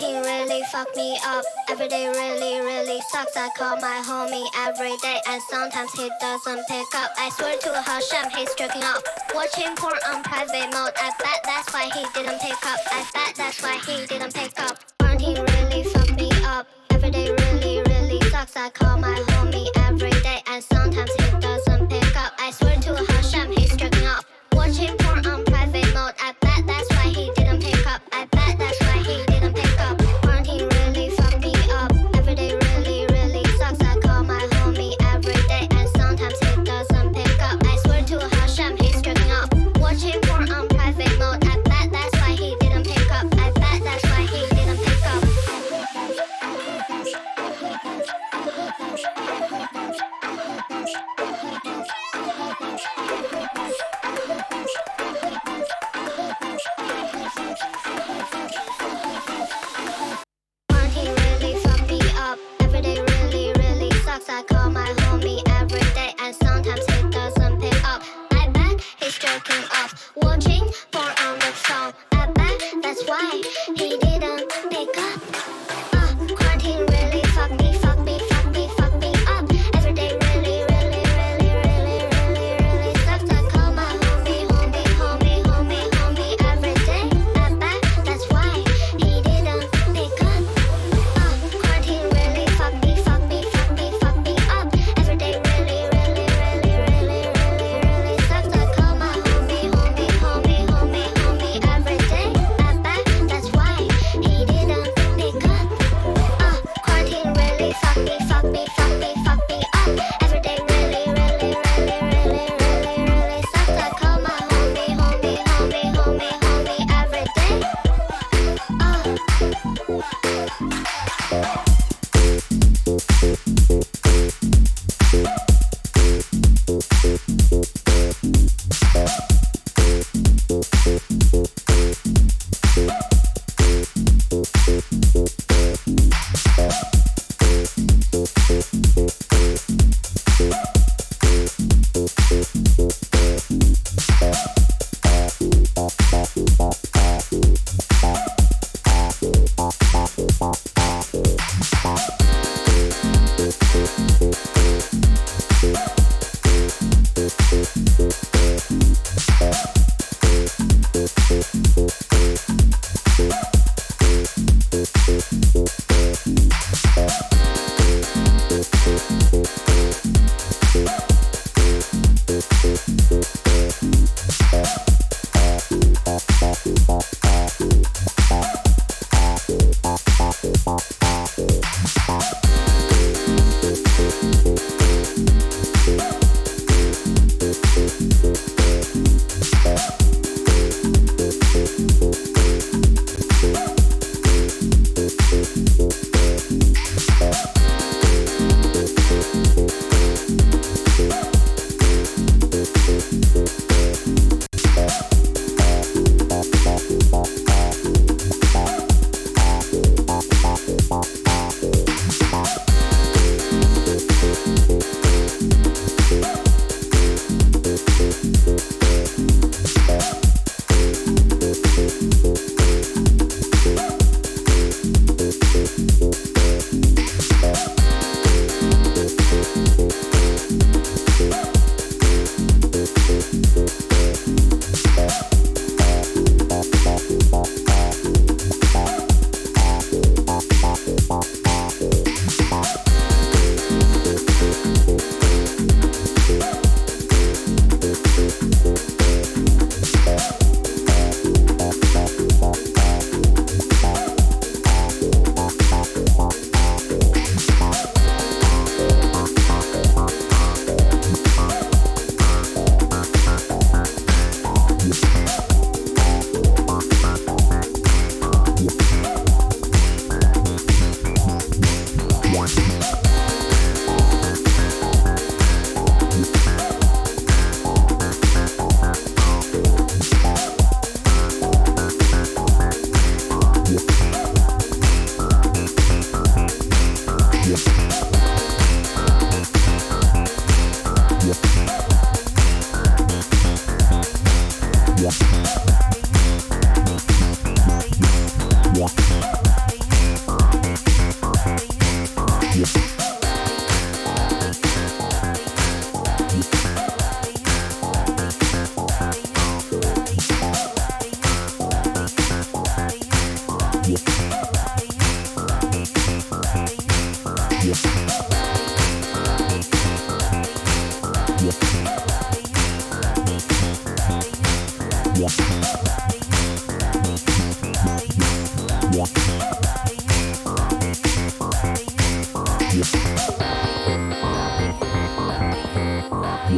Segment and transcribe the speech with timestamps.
[0.00, 1.44] He really fuck me up.
[1.68, 3.36] Every day really, really sucks.
[3.36, 7.10] I call my homie every day and sometimes he doesn't pick up.
[7.18, 9.04] I swear to Hashem, he's jerking up,
[9.34, 10.96] Watching porn on private mode.
[10.96, 12.80] I bet that's why he didn't pick up.
[12.90, 14.78] I bet that's why he didn't pick up.
[15.00, 16.66] Aren't he really fuck me up?
[16.88, 18.56] Every day really, really sucks.
[18.56, 21.29] I call my homie every day and sometimes he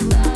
[0.00, 0.30] Bye.